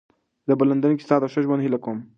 زه 0.47 0.53
به 0.55 0.59
په 0.59 0.65
لندن 0.69 0.91
کې 0.97 1.03
ستا 1.07 1.15
د 1.19 1.25
ښه 1.31 1.39
ژوند 1.45 1.63
هیله 1.65 1.79
کوم. 1.83 1.99